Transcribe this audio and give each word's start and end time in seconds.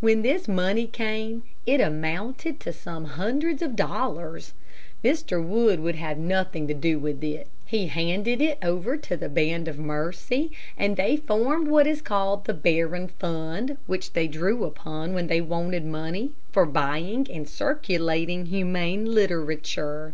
When 0.00 0.20
this 0.20 0.48
money 0.48 0.86
came, 0.86 1.44
it 1.64 1.80
amounted 1.80 2.60
to 2.60 2.74
some 2.74 3.06
hundreds 3.06 3.62
of 3.62 3.74
dollars. 3.74 4.52
Mr. 5.02 5.42
Wood 5.42 5.80
would 5.80 5.94
have 5.94 6.18
nothing 6.18 6.68
to 6.68 6.74
do 6.74 6.98
with 6.98 7.24
it. 7.24 7.46
He 7.64 7.86
handed 7.86 8.42
it 8.42 8.58
over 8.62 8.98
to 8.98 9.16
the 9.16 9.30
Band 9.30 9.68
of 9.68 9.78
Mercy, 9.78 10.52
and 10.76 10.98
they 10.98 11.16
formed 11.16 11.68
what 11.68 11.84
they 11.86 11.96
called 11.96 12.44
the 12.44 12.52
"Barron 12.52 13.08
Fund," 13.18 13.78
which 13.86 14.12
they 14.12 14.28
drew 14.28 14.64
upon 14.64 15.14
when 15.14 15.28
they 15.28 15.40
wanted 15.40 15.86
money 15.86 16.32
for 16.52 16.66
buying 16.66 17.26
and 17.30 17.48
circulating 17.48 18.44
humane 18.44 19.06
literature. 19.06 20.12